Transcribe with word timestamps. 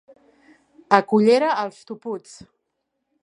A 0.97 0.99
Cullera, 1.11 1.51
els 1.65 1.85
toputs. 1.91 2.33